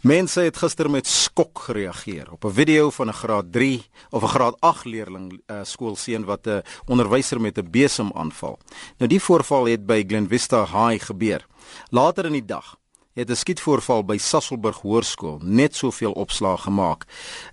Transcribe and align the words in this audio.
Mense 0.00 0.40
het 0.40 0.56
gister 0.56 0.88
met 0.88 1.04
skok 1.04 1.58
gereageer 1.66 2.30
op 2.32 2.44
'n 2.44 2.52
video 2.52 2.90
van 2.90 3.08
'n 3.08 3.12
graad 3.12 3.52
3 3.52 3.84
of 4.10 4.22
'n 4.22 4.26
graad 4.26 4.56
8 4.60 4.84
leerling 4.84 5.42
uh, 5.46 5.60
skoolseun 5.62 6.24
wat 6.24 6.46
'n 6.46 6.62
onderwyser 6.86 7.40
met 7.40 7.58
'n 7.58 7.70
besem 7.70 8.10
aanval. 8.12 8.58
Nou 8.96 9.10
die 9.10 9.20
voorval 9.20 9.64
het 9.64 9.86
by 9.86 10.04
Glen 10.06 10.28
Vista 10.28 10.64
High 10.64 11.04
gebeur. 11.04 11.46
Later 11.90 12.24
in 12.24 12.32
die 12.32 12.44
dag 12.44 12.76
het 13.12 13.30
'n 13.30 13.34
skietvoorval 13.34 14.04
by 14.04 14.16
Sasselburg 14.16 14.80
Hoërskool 14.80 15.38
net 15.42 15.76
soveel 15.76 16.12
opslag 16.12 16.62
gemaak. 16.62 17.04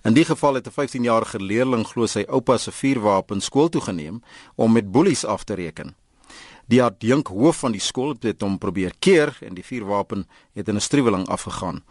In 0.02 0.12
die 0.12 0.24
geval 0.24 0.54
het 0.54 0.66
'n 0.66 0.70
15-jarige 0.70 1.40
leerling 1.40 1.86
glo 1.86 2.06
sy 2.06 2.24
oupa 2.28 2.56
se 2.56 2.72
vuurwapen 2.72 3.40
skool 3.40 3.68
toe 3.68 3.80
geneem 3.80 4.22
om 4.54 4.72
met 4.72 4.90
boelies 4.90 5.24
af 5.24 5.44
te 5.44 5.54
reken. 5.54 5.96
Die 6.66 6.82
adjunk 6.82 7.26
hoof 7.26 7.56
van 7.56 7.72
die 7.72 7.80
skool 7.80 8.14
het 8.20 8.40
hom 8.40 8.58
probeer 8.58 8.92
keer 8.98 9.38
en 9.40 9.54
die 9.54 9.64
vuurwapen 9.64 10.26
het 10.52 10.68
in 10.68 10.76
'n 10.76 10.80
struweling 10.80 11.26
afgegaan. 11.26 11.82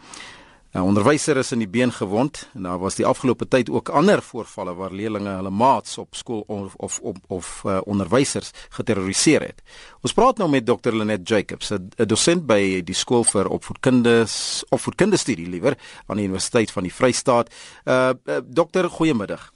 'n 0.73 0.79
Onderwyser 0.79 1.38
is 1.38 1.52
in 1.52 1.59
die 1.59 1.68
been 1.68 1.91
gewond 1.91 2.50
en 2.54 2.64
daar 2.64 2.79
was 2.79 2.96
die 2.96 3.05
afgelope 3.05 3.47
tyd 3.47 3.69
ook 3.69 3.89
ander 3.89 4.21
voorvalle 4.21 4.73
waar 4.75 4.92
leerders 4.92 5.23
hulle 5.23 5.50
maats 5.50 5.97
op 5.97 6.15
skool 6.15 6.43
of 6.47 6.75
of 6.75 7.00
of, 7.00 7.15
of 7.28 7.61
uh, 7.65 7.79
onderwysers 7.86 8.51
geterroriseer 8.69 9.42
het. 9.42 9.61
Ons 10.01 10.14
praat 10.14 10.37
nou 10.37 10.50
met 10.50 10.65
Dr. 10.65 10.92
Lenet 10.92 11.28
Jacobs, 11.28 11.71
'n 11.71 11.89
dosent 12.06 12.45
by 12.45 12.82
die 12.83 12.95
skool 12.95 13.23
vir 13.23 13.47
opvoedkundes 13.47 14.64
opvoedkundestudie 14.69 15.47
liewer 15.47 15.78
aan 16.06 16.18
die 16.18 16.25
Universiteit 16.25 16.71
van 16.71 16.84
die 16.84 16.93
Vrystaat. 16.93 17.54
Uh, 17.86 18.09
uh 18.25 18.37
dokter, 18.45 18.89
goeiemiddag. 18.89 19.54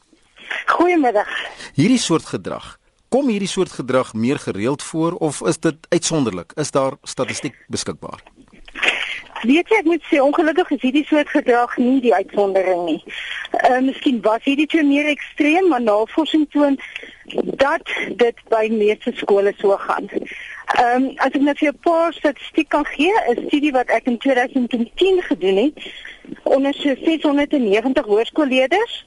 Goeiemiddag. 0.66 1.28
Hierdie 1.73 2.00
soort 2.00 2.25
gedrag 2.25 2.80
Kom 3.12 3.28
hierdie 3.28 3.50
soort 3.52 3.73
gedrag 3.75 4.14
meer 4.14 4.39
gereeld 4.39 4.84
voor 4.84 5.14
of 5.20 5.41
is 5.44 5.59
dit 5.59 5.75
uitsonderlik? 5.89 6.53
Is 6.55 6.72
daar 6.72 6.95
statistiek 7.03 7.58
beskikbaar? 7.67 8.23
Weet 9.41 9.72
jy 9.72 9.77
ek 9.81 9.88
moet 9.90 10.04
sê 10.05 10.20
ongelukkig 10.22 10.70
is 10.76 10.84
hierdie 10.86 11.05
soort 11.09 11.30
gedrag 11.34 11.72
nie 11.81 11.98
die 12.04 12.13
uitsondering 12.13 12.84
nie. 12.86 13.00
Ehm 13.64 13.73
uh, 13.73 13.81
miskien 13.88 14.20
was 14.22 14.44
hierdie 14.45 14.67
te 14.70 14.84
meer 14.86 15.09
ekstreem, 15.09 15.67
maar 15.72 15.81
navorsing 15.81 16.45
toon 16.53 16.78
dat 17.64 17.89
dit 18.22 18.44
by 18.53 18.67
meeste 18.69 19.14
skole 19.17 19.53
so 19.58 19.78
gaan. 19.88 20.09
Ehm 20.12 21.08
um, 21.08 21.08
as 21.25 21.34
ek 21.34 21.42
net 21.47 21.58
vir 21.64 21.73
'n 21.73 21.81
paar 21.88 22.14
statistiek 22.14 22.69
kan 22.69 22.86
gee, 22.86 23.14
'n 23.34 23.47
studie 23.47 23.72
wat 23.72 23.89
ek 23.89 24.06
in 24.14 24.17
2010 24.17 25.22
gedoen 25.30 25.58
het 25.58 25.89
onder 26.44 26.73
so 26.73 26.95
690 26.95 28.06
hoërskoolleerders 28.06 29.06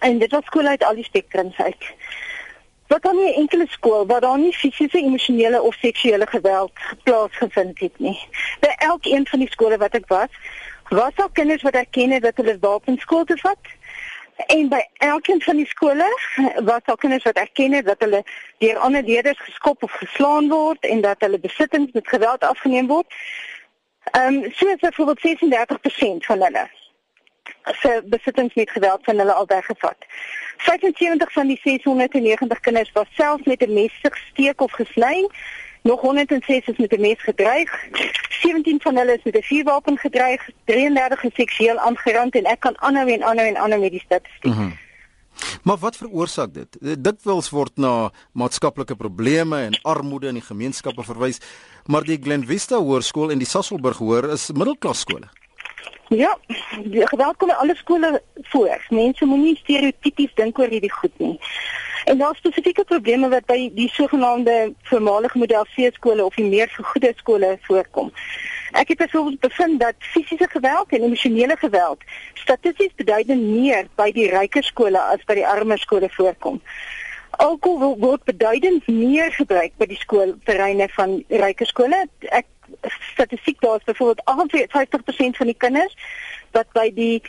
en 0.00 0.18
dit 0.18 0.30
was 0.30 0.44
skole 0.44 0.68
uit 0.68 0.84
al 0.84 0.94
die 0.94 1.04
spektrums 1.04 1.56
uit. 1.56 1.84
Wat 2.86 3.02
dan 3.02 3.16
nie 3.16 3.34
enkele 3.34 3.66
skool 3.68 4.06
waar 4.06 4.20
daar 4.20 4.38
nie 4.38 4.52
fisiese, 4.52 4.98
emosionele 4.98 5.62
of 5.62 5.74
seksuele 5.74 6.26
geweld 6.26 6.72
plaasgevind 7.02 7.78
het 7.78 7.98
nie. 7.98 8.18
By 8.60 8.72
elkeen 8.76 9.26
van 9.26 9.38
die 9.38 9.50
skole 9.50 9.76
wat 9.76 9.94
ek 9.94 10.06
was, 10.06 10.30
was 10.88 11.14
daar 11.14 11.32
kinders 11.32 11.62
wat 11.62 11.74
erken 11.74 12.10
het 12.10 12.22
dat 12.22 12.36
hulle 12.36 12.56
wapens 12.60 13.02
skool 13.02 13.24
toe 13.24 13.36
vat. 13.42 13.74
En 14.46 14.68
by 14.68 14.82
elkeen 14.92 15.42
van 15.42 15.56
die 15.56 15.66
skole 15.66 16.06
was 16.64 16.80
daar 16.84 16.96
kinders 16.96 17.24
wat 17.24 17.36
erken 17.36 17.72
het 17.72 17.86
dat 17.86 18.00
hulle 18.04 18.22
deur 18.58 18.78
ander 18.78 19.02
leerders 19.02 19.40
geskop 19.40 19.82
of 19.82 19.92
geslaan 19.92 20.48
word 20.48 20.84
en 20.84 21.00
dat 21.00 21.20
hulle 21.20 21.40
besittings 21.40 21.92
met 21.92 22.08
geweld 22.08 22.44
afgeneem 22.44 22.86
word. 22.86 23.14
Ehm 24.10 24.34
um, 24.34 24.52
so 24.52 24.68
is 24.68 24.80
byvoorbeeld 24.80 25.20
36% 25.26 26.26
van 26.26 26.42
hulle 26.42 26.68
se 27.72 28.02
besittings 28.06 28.54
met 28.54 28.70
geweld 28.70 29.04
van 29.04 29.18
hulle 29.18 29.32
al 29.32 29.46
weggevat. 29.46 29.96
75 30.56 31.32
van 31.32 31.46
die 31.46 31.60
690 31.62 32.60
kinders 32.60 32.92
was 32.92 33.06
self 33.14 33.44
met 33.44 33.60
'n 33.62 33.72
mes 33.72 33.92
gesteek 34.02 34.60
of 34.60 34.72
gesny. 34.72 35.28
Nog 35.82 36.00
106 36.00 36.66
is 36.66 36.76
met 36.76 36.92
'n 36.92 37.00
mes 37.00 37.22
gedreig. 37.22 37.70
17 38.28 38.80
van 38.80 38.96
hulle 38.96 39.12
is 39.12 39.24
met 39.24 39.36
'n 39.36 39.42
vuurwapen 39.42 39.98
gedreig. 39.98 40.48
33 40.64 41.24
is 41.24 41.34
seksueel 41.34 41.78
aangerand 41.78 42.34
en 42.34 42.44
ek 42.44 42.60
kan 42.60 42.80
aanhou 42.80 43.10
en 43.10 43.22
aanhou 43.22 43.48
en 43.48 43.56
aanhou 43.56 43.80
met 43.80 43.90
die 43.90 44.04
statistiek. 44.04 44.44
Mm 44.44 44.52
-hmm. 44.52 44.84
Maar 45.62 45.76
wat 45.76 45.96
veroorsaak 45.96 46.54
dit? 46.54 46.76
Dit 46.80 47.22
wils 47.22 47.50
word 47.50 47.76
na 47.76 48.10
maatskaplike 48.32 48.96
probleme 48.96 49.60
en 49.60 49.80
armoede 49.82 50.26
in 50.26 50.34
die 50.34 50.44
gemeenskappe 50.44 51.04
verwys, 51.04 51.40
maar 51.84 52.02
die 52.02 52.18
Glen 52.22 52.46
Vista 52.46 52.76
Hoërskool 52.76 53.30
en 53.30 53.38
die 53.38 53.46
Sasselburg 53.46 53.98
Hoër 53.98 54.30
is 54.32 54.50
middelklas 54.52 55.00
skole. 55.00 55.28
Ja, 56.08 56.38
geweld 56.92 57.36
kom 57.36 57.48
in 57.48 57.56
alle 57.56 57.74
skole 57.74 58.22
voor. 58.42 58.86
Mense 58.88 59.24
moenie 59.24 59.56
stereotypies 59.56 60.34
dink 60.34 60.58
oor 60.58 60.70
hierdie 60.70 60.92
goed 60.92 61.18
nie. 61.18 61.38
En 62.04 62.18
daar 62.18 62.34
spesifieke 62.34 62.84
probleme 62.84 63.28
wat 63.28 63.46
by 63.46 63.70
die 63.74 63.88
sogenaamde 63.90 64.74
voormalige 64.82 65.38
model 65.38 65.64
C 65.74 65.90
skole 65.92 66.24
of 66.24 66.34
die 66.34 66.46
meer 66.46 66.68
gegoede 66.70 67.12
skole 67.16 67.58
voorkom. 67.62 68.12
Ek 68.70 68.88
het 68.88 68.98
byvoorbeeld 68.98 69.40
bevind 69.40 69.80
dat 69.80 69.94
fisiese 69.98 70.46
geweld 70.48 70.92
en 70.92 71.02
emosionele 71.02 71.56
geweld 71.56 71.98
statisties 72.34 72.94
beduidend 72.94 73.42
meer 73.42 73.88
by 73.94 74.12
die 74.14 74.28
ryker 74.30 74.62
skole 74.62 75.00
as 75.00 75.24
by 75.26 75.34
die 75.40 75.46
armer 75.46 75.78
skole 75.78 76.10
voorkom. 76.14 76.60
Alkohol 77.30 77.98
word 77.98 78.22
beduidend 78.24 78.86
meer 78.86 79.32
gebruik 79.32 79.74
by 79.76 79.90
die 79.90 79.98
skoolterreine 79.98 80.86
van 80.94 81.18
ryker 81.28 81.66
skole. 81.66 82.04
Ek 82.30 82.46
statistiek 83.12 83.60
daar 83.60 83.76
is 83.76 83.84
byvoorbeeld 83.84 84.22
58% 84.24 85.36
van 85.36 85.46
die 85.46 85.58
kinders 85.58 85.96
wat 86.50 86.72
by 86.72 86.90
die 86.94 87.22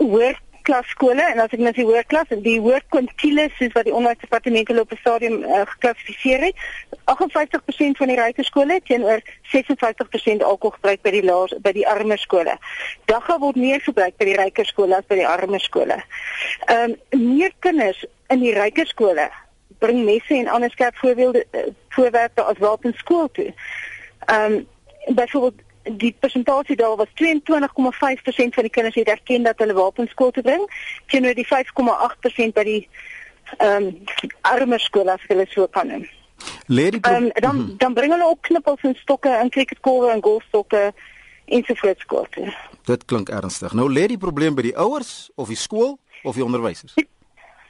hoërklas 0.00 0.88
skole 0.94 1.22
en 1.22 1.40
as 1.42 1.52
ek 1.56 1.62
net 1.62 1.76
die 1.76 1.86
hoërklas 1.88 2.32
en 2.34 2.42
die 2.44 2.58
hoërkwintiles 2.62 3.56
soos 3.58 3.74
wat 3.76 3.88
die 3.88 3.94
onderwysdepartement 3.96 4.70
hulle 4.72 4.84
op 4.86 4.94
stadium 5.00 5.42
uh, 5.42 5.64
geklassifiseer 5.74 6.46
het 6.48 6.64
58% 7.12 8.00
van 8.00 8.12
die 8.12 8.18
ryker 8.20 8.46
skole 8.48 8.80
teenoor 8.88 9.20
56% 9.52 10.46
alkohol 10.46 10.76
gebruik 10.78 11.02
by 11.04 11.14
die 11.16 11.24
laer 11.26 11.52
by 11.64 11.74
die 11.76 11.86
armer 11.88 12.20
skole. 12.22 12.56
Dagga 13.10 13.38
word 13.42 13.60
meer 13.60 13.82
gebruik 13.84 14.16
by 14.20 14.30
die 14.30 14.38
ryker 14.40 14.68
skole 14.68 14.96
as 14.96 15.08
by 15.10 15.20
die 15.20 15.28
armer 15.28 15.62
skole. 15.64 16.00
Ehm 16.68 16.96
um, 16.96 17.30
meer 17.36 17.52
kinders 17.60 18.04
in 18.30 18.44
die 18.44 18.54
ryker 18.56 18.88
skole 18.88 19.28
bring 19.80 20.04
messe 20.04 20.36
en 20.36 20.48
ander 20.48 20.70
skerp 20.70 20.96
voorbeelde 21.00 21.44
uh, 21.56 21.68
voorwerpe 21.96 22.42
as 22.42 22.58
wapens 22.62 22.98
skool 23.02 23.28
toe. 23.32 23.50
Ehm 24.26 24.52
um, 24.52 24.66
byvoorbeeld 25.14 25.62
die 25.82 26.16
persentasie 26.18 26.76
daar 26.76 26.96
was 26.96 27.08
22,5% 27.08 27.12
van 28.54 28.62
die 28.62 28.70
kinders 28.70 28.94
het 28.94 29.08
erken 29.08 29.42
dat 29.42 29.58
hulle 29.58 29.72
wapens 29.72 30.10
skool 30.10 30.30
toe 30.30 30.42
bring 30.42 30.64
teenoor 31.06 31.34
die 31.34 31.46
5,8% 31.46 32.52
by 32.54 32.64
die 32.64 32.88
ehm 33.58 33.86
um, 33.86 34.00
armer 34.40 34.80
skole 34.80 35.12
as 35.12 35.24
hulle 35.26 35.46
so 35.48 35.66
kan 35.66 35.86
noem. 35.86 36.08
Lady 36.66 36.98
um, 37.02 37.30
dan 37.32 37.56
mhm. 37.56 37.76
dan 37.76 37.94
bring 37.94 38.12
hulle 38.12 38.26
ook 38.26 38.40
knippels 38.40 38.82
en 38.82 38.94
stokke 38.94 39.28
en 39.28 39.50
cricketkolwe 39.50 40.10
en 40.10 40.22
golfstokke 40.22 40.92
se 41.46 41.94
skool 41.98 42.26
toe. 42.30 42.54
Dit 42.84 43.04
klink 43.04 43.28
ernstig. 43.28 43.72
Nou 43.72 43.92
lê 43.92 44.06
die 44.06 44.18
probleem 44.18 44.54
by 44.54 44.62
die 44.62 44.76
ouers 44.76 45.30
of 45.34 45.48
die 45.48 45.56
skool 45.56 45.98
of 46.22 46.34
die 46.34 46.44
onderwysers? 46.44 46.94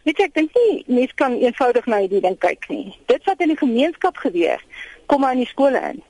Weet 0.05 0.17
jy, 0.19 0.25
ek 0.25 0.34
dink 0.34 0.55
nie 0.56 0.84
mense 0.87 1.15
kan 1.15 1.37
eenvoudig 1.41 1.87
na 1.87 2.00
hierdie 2.00 2.22
ding 2.25 2.37
kyk 2.41 2.69
nie. 2.69 2.94
Dit 3.06 3.25
wat 3.28 3.41
in 3.41 3.53
die 3.53 3.61
gemeenskap 3.61 4.17
gebeur, 4.17 4.62
kom 5.06 5.21
maar 5.21 5.37
in 5.37 5.44
die 5.44 5.50
skole 5.50 5.81
in. 5.93 6.03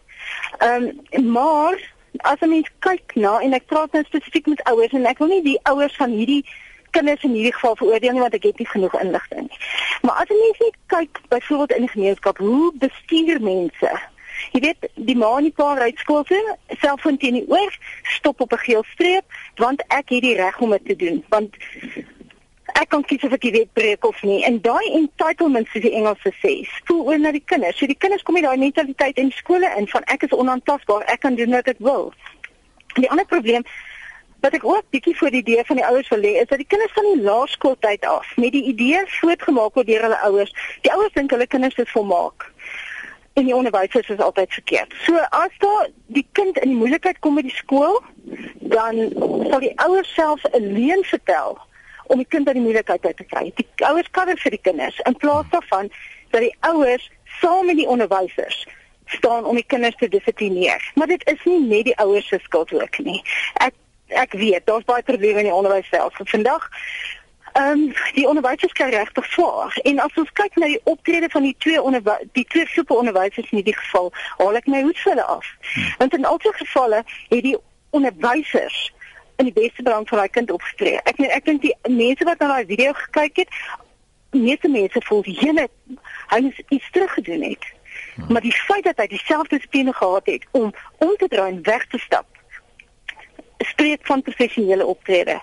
Ehm 0.58 0.90
um, 1.10 1.32
maar 1.32 1.92
as 2.16 2.40
'n 2.40 2.48
mens 2.48 2.68
kyk 2.78 3.14
na 3.14 3.38
en 3.40 3.52
ek 3.52 3.66
praat 3.66 3.92
nou 3.92 4.04
spesifiek 4.04 4.46
met 4.46 4.64
ouers 4.64 4.92
en 4.92 5.06
ek 5.06 5.18
wil 5.18 5.28
nie 5.28 5.42
die 5.42 5.60
ouers 5.62 5.96
van 5.96 6.10
hierdie 6.10 6.44
kinders 6.90 7.22
in 7.22 7.32
hierdie 7.32 7.54
geval 7.54 7.76
veroordeel 7.76 8.12
nie 8.12 8.20
want 8.20 8.34
ek 8.34 8.42
het 8.42 8.58
nie 8.58 8.68
genoeg 8.68 9.00
inligting 9.00 9.40
nie. 9.40 9.58
Maar 10.02 10.14
as 10.14 10.28
'n 10.28 10.42
mens 10.44 10.58
net 10.58 10.76
kyk 10.86 11.20
byvoorbeeld 11.28 11.72
in 11.72 11.86
die 11.86 11.94
gemeenskap 11.96 12.38
hoe 12.38 12.72
bestuur 12.74 13.40
mense 13.40 14.00
Jy 14.52 14.60
weet, 14.60 14.88
die 14.94 15.16
ma 15.16 15.36
en 15.38 15.48
die 15.48 15.54
pa 15.54 15.74
ry 15.78 15.90
skool 16.00 16.24
toe, 16.28 16.40
selfoon 16.80 17.18
teen 17.20 17.38
die 17.38 17.46
oor, 17.48 17.76
stop 18.16 18.40
op 18.40 18.52
'n 18.52 18.64
geel 18.64 18.84
streep, 18.92 19.24
want 19.56 19.84
ek 19.88 20.08
het 20.08 20.22
die 20.22 20.36
reg 20.36 20.60
om 20.60 20.70
dit 20.70 20.84
te 20.84 20.96
doen, 20.96 21.24
want 21.28 21.56
ek 22.78 22.88
kan 22.92 23.04
kies 23.04 23.24
of 23.26 23.34
ek 23.36 23.44
die 23.44 23.52
wet 23.54 23.72
breek 23.72 24.04
of 24.04 24.22
nie. 24.22 24.40
En 24.48 24.58
daai 24.64 24.92
entitlement 24.98 25.68
soos 25.70 25.84
die 25.84 25.94
Engelse 25.98 26.32
sê, 26.40 26.56
spoel 26.78 27.04
oor 27.08 27.20
na 27.20 27.32
die 27.34 27.44
kinders. 27.52 27.78
So 27.78 27.86
die 27.90 27.98
kinders 27.98 28.24
kom 28.26 28.36
met 28.38 28.46
daai 28.46 28.60
mentaliteit 28.60 29.20
in 29.22 29.32
skole 29.36 29.70
in 29.78 29.88
van 29.90 30.04
ek 30.12 30.26
is 30.28 30.34
onaantastbaar, 30.36 31.06
ek 31.12 31.22
kan 31.26 31.38
doen 31.38 31.56
wat 31.56 31.70
ek 31.72 31.80
wil. 31.84 32.10
Die 32.96 33.08
ander 33.10 33.28
probleem 33.30 33.64
wat 34.40 34.54
ek 34.56 34.64
ook 34.64 34.86
bietjie 34.94 35.16
voor 35.18 35.34
die 35.34 35.42
idee 35.44 35.64
van 35.68 35.76
die 35.76 35.84
ouers 35.84 36.08
wil 36.08 36.22
lê, 36.24 36.30
is 36.40 36.48
dat 36.48 36.60
die 36.62 36.68
kinders 36.68 36.92
van 36.96 37.08
die 37.10 37.22
laerskooltyd 37.22 38.06
af 38.08 38.28
met 38.40 38.54
die 38.56 38.64
idee 38.72 39.02
voortgemaak 39.20 39.76
word 39.76 39.90
deur 39.90 40.06
hulle 40.08 40.20
ouers. 40.30 40.54
Die 40.86 40.92
ouers 40.92 41.12
dink 41.12 41.34
hulle 41.34 41.46
kinders 41.46 41.76
is 41.76 41.92
volmaak 41.92 42.48
en 43.38 43.46
die 43.46 43.54
onderwysers 43.54 44.08
is 44.08 44.18
altyd 44.18 44.52
verkeerd. 44.52 44.94
So 45.06 45.20
as 45.36 45.52
daar 45.62 45.88
die 46.06 46.26
kind 46.32 46.58
in 46.58 46.72
die 46.72 46.78
moeilikheid 46.80 47.20
kom 47.20 47.36
met 47.38 47.46
die 47.46 47.54
skool, 47.54 48.00
dan 48.72 49.12
sal 49.50 49.60
die 49.62 49.76
ouers 49.76 50.14
self 50.14 50.44
'n 50.50 50.72
leuen 50.72 51.04
vertel 51.04 51.58
om 52.10 52.18
die 52.18 52.26
kind 52.28 52.46
uit 52.46 52.56
die 52.58 52.64
moeilikheid 52.64 53.06
uit 53.06 53.16
te 53.16 53.24
kry. 53.24 53.52
Die 53.54 53.66
ouers 53.86 54.10
cover 54.10 54.38
vir 54.42 54.56
die 54.56 54.62
kinders 54.62 54.98
in 55.06 55.16
plaas 55.22 55.48
daarvan 55.54 55.90
dat 56.34 56.42
die 56.42 56.54
ouers 56.66 57.10
saam 57.40 57.66
met 57.66 57.78
die 57.78 57.88
onderwysers 57.88 58.66
staan 59.04 59.44
om 59.44 59.54
die 59.58 59.66
kinders 59.66 59.96
te 59.96 60.08
dissiplineer. 60.08 60.90
Maar 60.94 61.06
dit 61.06 61.26
is 61.28 61.44
nie 61.44 61.60
net 61.60 61.84
die 61.84 61.96
ouers 61.98 62.26
se 62.28 62.38
skuld 62.42 62.72
ook 62.74 62.98
nie. 62.98 63.22
Ek 63.54 63.74
ek 64.10 64.32
weet 64.34 64.66
daar's 64.66 64.84
baie 64.84 65.02
probleme 65.06 65.38
in 65.38 65.50
die 65.50 65.54
onderwys 65.54 65.86
self. 65.88 66.18
Vandag 66.34 66.66
ehm 67.52 67.78
um, 67.78 67.94
die 68.14 68.26
onderwysers 68.28 68.72
kry 68.72 68.90
regtig 68.90 69.26
swaar. 69.30 69.74
En 69.82 69.98
as 69.98 70.18
ons 70.22 70.30
kyk 70.38 70.54
na 70.54 70.66
die 70.70 70.80
optrede 70.84 71.28
van 71.30 71.42
die 71.42 71.54
twee 71.58 71.82
onder 71.82 72.02
die 72.32 72.44
twee 72.44 72.66
groepe 72.66 72.94
onderwysers 72.94 73.50
in 73.50 73.58
hierdie 73.58 73.76
geval, 73.76 74.12
haal 74.38 74.58
ek 74.58 74.66
my 74.70 74.82
hoed 74.86 74.98
vir 74.98 75.12
hulle 75.12 75.26
af. 75.26 75.46
Hmm. 75.72 75.88
Want 75.98 76.14
in 76.14 76.24
albei 76.24 76.52
gevalle 76.58 77.02
het 77.28 77.42
die 77.42 77.56
onderwysers 77.90 78.78
in 79.40 79.48
die 79.48 79.56
beste 79.56 79.82
belang 79.82 80.08
van 80.08 80.22
daai 80.22 80.32
kind 80.36 80.50
opgetree. 80.52 81.00
Ek 81.08 81.20
ek 81.26 81.44
dink 81.48 81.62
die 81.64 81.74
mense 81.88 82.26
wat 82.28 82.42
na 82.42 82.50
daai 82.54 82.66
video 82.68 82.92
gekyk 83.04 83.44
het, 83.44 83.60
meeste 84.36 84.68
mense 84.68 85.02
voel 85.08 85.22
hele 85.26 85.68
hy 86.30 86.42
het 86.46 86.64
iets 86.68 86.90
teruggedoen 86.90 87.42
het. 87.42 87.64
Hmm. 88.14 88.32
Maar 88.32 88.44
die 88.44 88.54
feit 88.54 88.84
dat 88.84 89.00
hy 89.02 89.06
dieselfde 89.10 89.56
dissipline 89.56 89.92
gehad 89.92 90.26
het 90.26 90.46
om 90.50 90.74
om 90.98 91.16
te 91.16 91.28
draai 91.28 91.50
en 91.52 91.64
weg 91.66 91.86
te 91.90 91.98
stap 91.98 92.26
spreek 93.60 94.06
van 94.06 94.22
professionele 94.22 94.86
optrede. 94.86 95.40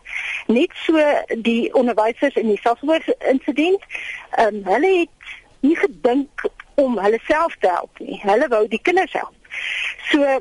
Net 0.47 0.71
so 0.73 1.01
die 1.37 1.73
onderwysers 1.73 2.35
in 2.35 2.47
die 2.47 2.59
Sassenburg 2.61 3.05
insident, 3.17 3.83
ehm 4.31 4.55
um, 4.55 4.63
hulle 4.65 4.93
het 4.99 5.35
nie 5.59 5.75
gedink 5.75 6.47
om 6.75 6.97
hulle 6.99 7.19
self 7.25 7.55
te 7.59 7.69
help 7.69 7.99
nie. 7.99 8.19
Hulle 8.23 8.47
wou 8.47 8.63
die 8.67 8.81
kinders 8.81 9.13
help. 9.13 9.35
So 10.09 10.39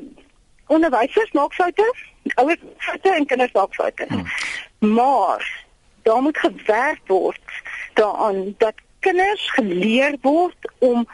onderwysers 0.67 1.31
maak 1.31 1.53
foute, 1.53 1.93
ouers 2.35 2.59
foute 2.77 3.13
en 3.13 3.25
kinders 3.25 3.51
maak 3.51 3.75
foute. 3.75 4.05
Hmm. 4.07 4.25
Maar 4.95 5.65
daar 6.01 6.21
moet 6.21 6.37
gewerk 6.37 6.99
word 7.05 7.39
daaraan 7.93 8.55
dat 8.57 8.73
kinders 8.99 9.51
geleer 9.51 10.17
word 10.21 10.71
om 10.79 11.07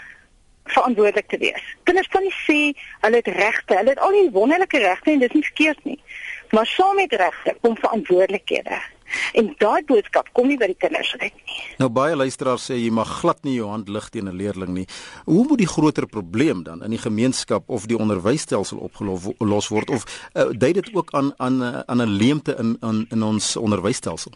verantwoordelik 0.64 1.28
te 1.28 1.38
wees. 1.38 1.76
Kinders 1.84 2.08
kan 2.08 2.22
nie 2.22 2.36
sê 2.46 2.60
hulle 3.04 3.20
het 3.22 3.28
regte, 3.28 3.76
hulle 3.76 3.90
het 3.90 4.00
al 4.00 4.16
die 4.16 4.30
wonderlike 4.32 4.80
regte 4.80 5.12
en 5.12 5.20
dit 5.20 5.30
is 5.30 5.36
nie 5.36 5.50
verkeerd 5.50 5.84
nie. 5.84 6.00
Maar 6.50 6.66
saam 6.66 6.96
met 6.96 7.14
regte 7.14 7.56
kom 7.62 7.78
verantwoordelikhede. 7.78 8.80
En 9.33 9.54
daai 9.57 9.83
boodskap 9.86 10.30
kom 10.33 10.48
nie 10.48 10.57
by 10.57 10.69
die 10.71 10.77
kinders 10.80 11.15
uit 11.19 11.31
nie. 11.31 11.57
Nou 11.81 11.89
baie 11.89 12.15
luisteraars 12.15 12.69
sê 12.69 12.77
jy 12.80 12.92
mag 12.94 13.10
glad 13.21 13.44
nie 13.44 13.56
jou 13.56 13.69
hand 13.69 13.89
lig 13.89 14.10
teen 14.10 14.27
'n 14.30 14.38
leerling 14.38 14.74
nie. 14.74 14.88
Hoe 15.25 15.45
moet 15.48 15.57
die 15.57 15.68
groter 15.68 16.07
probleem 16.07 16.63
dan 16.63 16.83
in 16.83 16.89
die 16.89 17.01
gemeenskap 17.01 17.69
of 17.69 17.86
die 17.86 17.98
onderwysstelsel 17.98 18.77
opgelos 18.77 19.68
word 19.68 19.89
of 19.89 20.06
uh, 20.33 20.50
dui 20.51 20.74
dit 20.74 20.89
ook 20.94 21.13
aan 21.13 21.33
aan 21.38 21.62
aan 21.88 22.01
'n 22.01 22.18
leemte 22.18 22.56
in 22.60 22.77
in 22.81 23.06
in 23.10 23.24
ons 23.24 23.56
onderwysstelsel? 23.57 24.31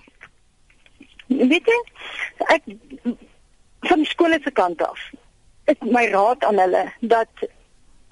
Weet 1.27 1.65
jy, 1.65 1.80
ek 2.47 2.63
van 3.80 4.03
die 4.03 4.09
skole 4.09 4.39
se 4.44 4.51
kant 4.51 4.81
af. 4.81 5.00
Ek 5.65 5.83
my 5.83 6.06
raad 6.12 6.44
aan 6.44 6.59
hulle 6.59 6.94
dat 7.00 7.47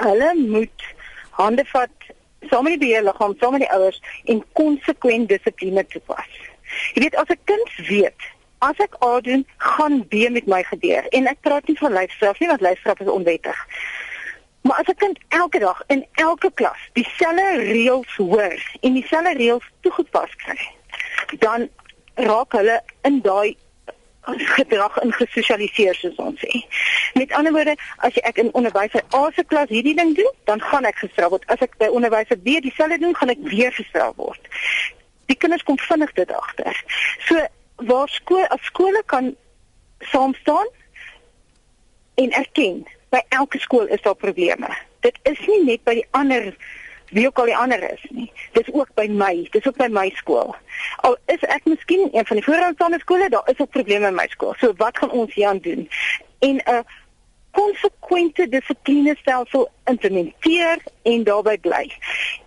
hulle 0.03 0.33
moet 0.35 0.83
hande 1.31 1.65
vat 1.71 2.11
saam 2.49 2.67
met 2.67 2.75
die 2.75 2.87
beheerliggaam, 2.87 3.35
saam 3.39 3.55
met 3.55 3.65
die 3.65 3.71
ouers 3.71 4.01
en 4.31 4.43
konsekwent 4.53 5.29
dissipline 5.29 5.85
toepas. 5.93 6.41
Jy 6.93 7.01
weet 7.01 7.15
as 7.15 7.29
'n 7.29 7.39
kind 7.45 7.87
weet 7.87 8.21
as 8.59 8.77
ek 8.77 8.95
A 9.03 9.19
doen, 9.21 9.47
gaan 9.57 10.07
B 10.07 10.29
met 10.29 10.47
my 10.47 10.63
gebeur 10.63 11.07
en 11.09 11.27
ek 11.27 11.41
praat 11.41 11.67
nie 11.67 11.77
van 11.77 11.93
lyfstraf 11.93 12.39
nie 12.39 12.47
want 12.47 12.61
lyfstraf 12.61 12.99
is 12.99 13.11
onwettig. 13.11 13.59
Maar 14.61 14.77
as 14.81 14.87
'n 14.87 15.01
kind 15.03 15.19
elke 15.29 15.59
dag 15.59 15.83
in 15.87 16.05
elke 16.13 16.51
klas 16.53 16.81
dieselfde 16.93 17.49
reëls 17.71 18.15
hoor 18.15 18.77
en 18.81 18.93
dieselfde 18.93 19.33
reëls 19.33 19.69
toegepas 19.81 20.35
kry, 20.35 20.61
dan 21.39 21.69
raak 22.15 22.51
hulle 22.51 22.81
in 23.01 23.21
daai 23.21 23.57
gedrag 24.57 24.97
ingesosialiseer 25.03 25.95
soos 25.95 26.15
ons 26.15 26.39
sê. 26.39 26.65
Met 27.13 27.31
ander 27.31 27.51
woorde, 27.53 27.75
as 27.97 28.17
ek 28.17 28.37
in 28.37 28.53
onderwyser 28.53 29.03
A 29.13 29.29
se 29.35 29.43
klas 29.43 29.69
hierdie 29.69 29.95
ding 29.95 30.15
doen, 30.15 30.31
dan 30.43 30.61
gaan 30.61 30.85
ek 30.85 30.97
gestraf 31.03 31.29
word. 31.29 31.45
As 31.47 31.61
ek 31.61 31.77
by 31.77 31.87
onderwyser 31.87 32.37
B 32.37 32.57
dieselfde 32.65 32.97
doen, 32.97 33.15
gaan 33.15 33.29
ek 33.29 33.43
weer 33.43 33.71
gestraf 33.71 34.15
word. 34.15 34.49
Die 35.25 35.37
kinders 35.37 35.63
kom 35.63 35.77
vinnig 35.79 36.13
dit 36.13 36.31
agter. 36.31 36.83
So 37.27 37.45
waar 37.75 38.09
skool 38.09 38.45
as 38.47 38.63
skole 38.71 39.03
kan 39.05 39.35
saam 39.99 40.33
staan 40.33 40.67
en 42.15 42.31
erken 42.31 42.85
by 43.09 43.21
elke 43.29 43.59
skool 43.59 43.87
is 43.87 44.01
daar 44.01 44.15
probleme. 44.15 44.69
Dit 44.99 45.19
is 45.23 45.39
nie 45.47 45.63
net 45.63 45.83
by 45.83 45.99
die 46.01 46.07
ander 46.11 46.53
wie 47.15 47.27
ook 47.27 47.39
al 47.39 47.45
die 47.51 47.57
ander 47.57 47.83
is 47.91 48.03
nie. 48.09 48.31
Dis 48.57 48.71
ook 48.73 48.89
by 48.97 49.05
my, 49.07 49.47
dis 49.51 49.67
ook 49.67 49.77
by 49.77 49.87
my 49.91 50.09
skool. 50.17 50.55
Al 51.07 51.17
is 51.31 51.43
ek 51.47 51.67
miskien 51.69 52.09
een 52.11 52.25
van 52.25 52.39
die 52.39 52.45
vooraanstaande 52.45 52.99
skole, 52.99 53.29
daar 53.29 53.49
is 53.51 53.59
ook 53.59 53.71
probleme 53.75 54.07
in 54.07 54.17
my 54.17 54.27
skool. 54.33 54.55
So 54.59 54.73
wat 54.81 54.97
gaan 54.97 55.11
ons 55.11 55.33
hier 55.33 55.47
aan 55.47 55.61
doen? 55.63 55.89
En 56.39 56.55
'n 56.55 56.61
uh, 56.69 56.79
konsekwente 57.55 58.49
dissiplinestelsel 58.49 59.69
implementeer 59.85 60.77
en 61.03 61.23
daarbey 61.23 61.57
bly. 61.57 61.91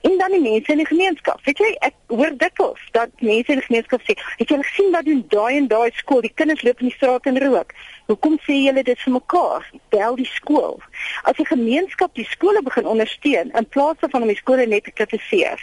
En 0.00 0.18
dan 0.18 0.30
die 0.30 0.40
mense 0.40 0.72
in 0.72 0.82
die 0.82 0.86
gemeenskap. 0.86 1.40
Weet 1.44 1.58
jy, 1.58 1.70
ek 1.86 1.94
hoor 2.06 2.34
dikwels 2.38 2.82
dat 2.92 3.10
mense 3.18 3.52
in 3.52 3.60
die 3.60 3.66
gemeenskap 3.66 4.02
sê, 4.06 4.14
"Het 4.38 4.48
jy 4.48 4.58
gesien 4.62 4.92
wat 4.92 5.04
doen 5.04 5.24
daai 5.28 5.56
en 5.56 5.66
daai 5.68 5.90
skool? 5.94 6.20
Die 6.20 6.32
kinders 6.34 6.62
loop 6.62 6.80
in 6.80 6.88
die 6.88 6.96
straat 6.96 7.26
en 7.26 7.38
rook. 7.42 7.72
Hoekom 8.06 8.38
sê 8.46 8.54
julle 8.64 8.82
dit 8.82 8.98
vir 8.98 9.12
mekaar? 9.12 9.70
Bel 9.88 10.14
die 10.16 10.30
skool." 10.32 10.80
As 11.22 11.36
die 11.36 11.46
gemeenskap 11.46 12.14
die 12.14 12.28
skole 12.30 12.62
begin 12.62 12.86
ondersteun 12.86 13.50
in 13.50 13.68
plaas 13.68 13.96
van 14.00 14.22
om 14.22 14.28
die 14.28 14.36
skole 14.36 14.66
net 14.66 14.84
te 14.84 14.90
kritiseer, 14.90 15.58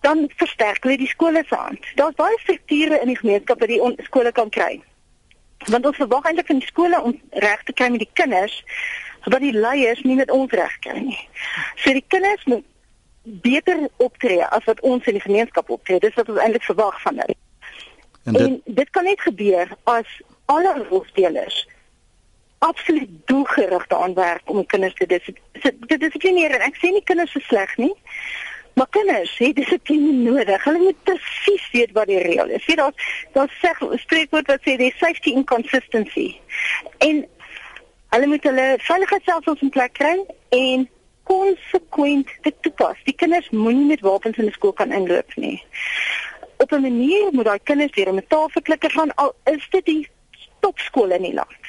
dan 0.00 0.30
versterk 0.36 0.82
hulle 0.82 0.96
die 0.96 1.08
skole 1.08 1.44
se 1.48 1.54
hand. 1.54 1.84
Daar's 1.94 2.14
baie 2.14 2.38
strukture 2.38 3.00
in 3.00 3.08
die 3.08 3.16
gemeenskap 3.16 3.60
wat 3.60 3.68
die 3.68 4.04
skole 4.04 4.32
kan 4.32 4.50
kry 4.50 4.82
want 5.64 5.86
ons 5.86 5.98
verwag 5.98 6.28
eintlik 6.28 6.46
van 6.50 6.60
die 6.60 6.68
skole 6.68 7.00
om 7.02 7.14
reg 7.42 7.62
te 7.66 7.74
kry 7.74 7.88
met 7.90 8.04
die 8.04 8.12
kinders 8.18 8.54
wat 9.26 9.42
die 9.42 9.54
leiers 9.54 10.02
nie 10.06 10.14
met 10.18 10.30
ons 10.30 10.52
reg 10.54 10.74
kry 10.84 11.00
nie. 11.02 11.18
So 11.82 11.94
die 11.96 12.04
kinders 12.06 12.44
moet 12.46 12.64
beter 13.26 13.88
optree 13.96 14.44
as 14.44 14.64
wat 14.64 14.80
ons 14.80 15.06
in 15.06 15.18
die 15.18 15.24
gemeenskap 15.24 15.70
optree. 15.70 16.00
Dis 16.00 16.14
wat 16.14 16.28
ons 16.28 16.38
eintlik 16.38 16.66
verwag 16.68 17.00
van 17.02 17.18
hulle. 17.22 17.36
En, 18.24 18.32
dit, 18.32 18.42
en 18.42 18.60
dit 18.64 18.90
kan 18.90 19.04
net 19.04 19.20
gebeur 19.20 19.72
as 19.84 20.20
alle 20.44 20.86
rolspelers 20.88 21.66
absoluut 22.58 23.10
doelgerig 23.24 23.86
daaraan 23.86 24.14
werk 24.14 24.50
om 24.50 24.66
kinders 24.66 24.94
te 24.94 25.06
dissiplineer. 25.96 26.56
Ek 26.60 26.78
sê 26.80 26.90
nie 26.90 27.04
kinders 27.04 27.34
is 27.34 27.46
sleg 27.46 27.76
nie. 27.76 27.92
Maar 28.76 28.88
kinders 28.90 29.38
het 29.38 29.56
dissipline 29.56 30.12
nodig. 30.12 30.64
Hulle 30.64 30.78
moet 30.78 30.98
presies 31.08 31.68
weet 31.72 31.92
wat 31.96 32.10
die 32.10 32.20
reël 32.20 32.50
is. 32.52 32.64
Sien 32.64 32.76
daar 32.76 32.92
daar 33.32 33.52
sê 33.62 33.72
spreekwoord 34.02 34.50
wat 34.52 34.66
sê 34.66 34.76
die 34.76 34.92
safety 34.98 35.32
inconsistency. 35.32 36.28
En 36.98 37.24
hulle 38.14 38.26
moet 38.26 38.44
hulle 38.44 38.66
veiligheidsstelsels 38.88 39.64
in 39.64 39.72
plek 39.72 39.96
kry 39.96 40.18
en 40.48 40.88
konsekwent 41.26 42.30
dit 42.46 42.54
toepas. 42.60 42.98
Die 43.04 43.14
kinders 43.14 43.50
moenie 43.50 43.86
met 43.86 44.04
wapens 44.06 44.38
in 44.38 44.48
die 44.48 44.54
skool 44.54 44.72
kan 44.72 44.92
inloop 44.92 45.34
nie. 45.36 45.62
Op 46.62 46.72
'n 46.72 46.80
manier 46.80 47.32
moet 47.32 47.44
daai 47.44 47.62
kinders 47.62 47.94
leer 47.96 48.08
om 48.08 48.14
met 48.14 48.28
tafelklikke 48.28 48.90
gaan 48.90 49.14
al 49.14 49.34
is 49.44 49.66
dit 49.70 49.84
die 49.84 50.08
topskole 50.60 51.14
in 51.14 51.22
die 51.22 51.34
land. 51.34 51.62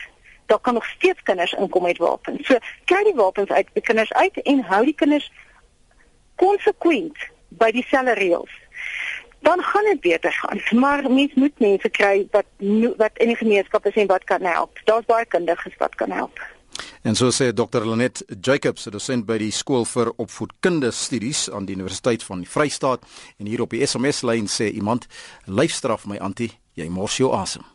Daar 0.45 0.59
kan 0.59 0.73
nog 0.73 0.85
steeds 0.85 1.23
kinders 1.23 1.53
inkom 1.53 1.83
met 1.83 1.97
wapens. 1.97 2.47
So 2.47 2.57
kry 2.85 3.03
die 3.03 3.15
wapens 3.15 3.49
uit 3.49 3.67
die 3.73 3.83
kinders 3.83 4.13
uit 4.13 4.41
en 4.41 4.63
hou 4.63 4.85
die 4.85 4.95
kinders 4.95 5.31
konsekwent 6.35 7.17
by 7.49 7.71
dieselfde 7.71 8.13
reëls 8.13 8.53
dan 9.39 9.63
gaan 9.63 9.83
dit 9.83 9.99
beter 10.01 10.31
gaan 10.31 10.79
maar 10.79 11.11
mens 11.11 11.33
moet 11.33 11.59
mense 11.59 11.89
kry 11.89 12.27
wat 12.31 12.45
wat 12.97 13.11
in 13.13 13.27
die 13.27 13.35
gemeenskap 13.35 13.85
is 13.85 13.95
en 13.95 14.07
wat 14.07 14.23
kan 14.23 14.41
help 14.41 14.79
daar's 14.83 15.05
baie 15.05 15.25
kundiges 15.25 15.77
wat 15.77 15.95
kan 15.95 16.11
help 16.11 16.39
En 17.03 17.15
so 17.15 17.31
sê 17.31 17.51
Dr. 17.53 17.85
Lenet 17.85 18.23
Jacobs, 18.41 18.87
dosent 18.91 19.25
by 19.27 19.37
die 19.41 19.51
skool 19.51 19.85
vir 19.85 20.11
opvoedkundige 20.17 20.91
studies 20.91 21.47
aan 21.49 21.65
die 21.65 21.75
Universiteit 21.75 22.23
van 22.23 22.43
die 22.43 22.49
Vrystaat 22.49 23.05
en 23.37 23.47
hier 23.47 23.61
op 23.65 23.75
die 23.75 23.85
SMS 23.85 24.23
lyn 24.27 24.47
sê 24.51 24.71
iemand 24.73 25.07
lyfstraf 25.45 26.07
my 26.07 26.19
antie 26.19 26.51
jy 26.77 26.89
mors 26.93 27.17
jou 27.21 27.33
asem 27.35 27.65